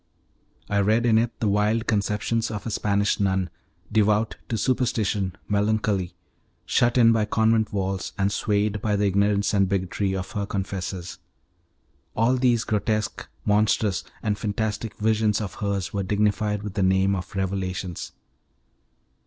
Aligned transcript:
I 0.67 0.79
read 0.79 1.05
in 1.05 1.19
it 1.19 1.39
the 1.39 1.47
wild 1.47 1.85
conceptions 1.85 2.49
of 2.49 2.65
a 2.65 2.71
Spanish 2.71 3.19
nun, 3.19 3.51
devout 3.91 4.35
to 4.49 4.57
superstition, 4.57 5.35
melancholy, 5.47 6.15
shut 6.65 6.97
in 6.97 7.11
by 7.11 7.25
convent 7.25 7.71
walls, 7.71 8.11
and 8.17 8.31
swayed 8.31 8.81
by 8.81 8.95
the 8.95 9.05
ignorance 9.05 9.53
and 9.53 9.69
bigotry 9.69 10.13
of 10.15 10.31
her 10.31 10.47
confessors. 10.47 11.19
All 12.15 12.35
these 12.35 12.63
grotesque, 12.63 13.27
monstrous, 13.45 14.03
and 14.23 14.39
fantastic 14.39 14.95
visions 14.97 15.39
of 15.39 15.53
hers 15.61 15.93
were 15.93 16.01
dignified 16.01 16.63
with 16.63 16.73
the 16.73 16.81
name 16.81 17.13
of 17.15 17.35
revelations. 17.35 18.11